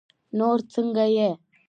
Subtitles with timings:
[0.37, 1.29] نور څنګه يې؟